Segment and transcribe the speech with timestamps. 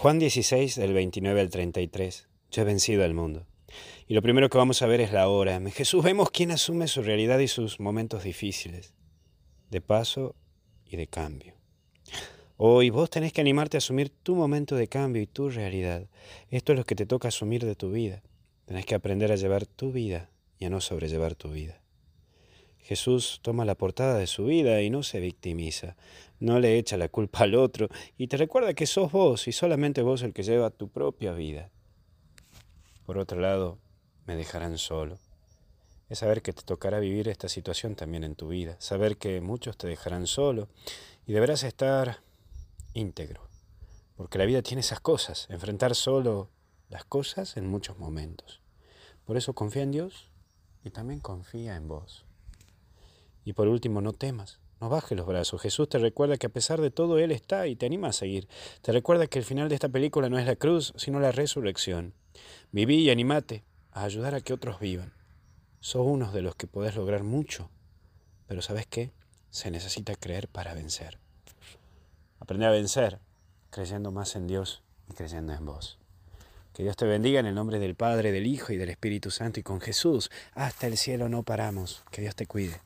[0.00, 2.26] Juan 16, del 29 al 33.
[2.50, 3.46] Yo he vencido al mundo.
[4.06, 5.60] Y lo primero que vamos a ver es la hora.
[5.72, 8.94] Jesús vemos quién asume su realidad y sus momentos difíciles,
[9.68, 10.36] de paso
[10.86, 11.52] y de cambio.
[12.56, 16.08] Hoy vos tenés que animarte a asumir tu momento de cambio y tu realidad.
[16.48, 18.22] Esto es lo que te toca asumir de tu vida.
[18.64, 21.82] Tenés que aprender a llevar tu vida y a no sobrellevar tu vida.
[22.82, 25.96] Jesús toma la portada de su vida y no se victimiza,
[26.38, 27.88] no le echa la culpa al otro
[28.18, 31.70] y te recuerda que sos vos y solamente vos el que lleva tu propia vida.
[33.06, 33.78] Por otro lado,
[34.26, 35.18] me dejarán solo.
[36.08, 39.76] Es saber que te tocará vivir esta situación también en tu vida, saber que muchos
[39.76, 40.68] te dejarán solo
[41.26, 42.20] y deberás estar
[42.94, 43.48] íntegro,
[44.16, 46.50] porque la vida tiene esas cosas, enfrentar solo
[46.88, 48.60] las cosas en muchos momentos.
[49.24, 50.28] Por eso confía en Dios
[50.82, 52.24] y también confía en vos.
[53.44, 55.60] Y por último, no temas, no bajes los brazos.
[55.60, 58.48] Jesús te recuerda que a pesar de todo Él está y te anima a seguir.
[58.82, 62.14] Te recuerda que el final de esta película no es la cruz, sino la resurrección.
[62.72, 65.12] Viví y animate a ayudar a que otros vivan.
[65.80, 67.70] Sos uno de los que podés lograr mucho,
[68.46, 69.12] pero ¿sabes qué?
[69.50, 71.18] Se necesita creer para vencer.
[72.38, 73.18] Aprende a vencer
[73.70, 75.98] creyendo más en Dios y creyendo en vos.
[76.72, 79.60] Que Dios te bendiga en el nombre del Padre, del Hijo y del Espíritu Santo
[79.60, 80.30] y con Jesús.
[80.54, 82.04] Hasta el cielo no paramos.
[82.10, 82.80] Que Dios te cuide.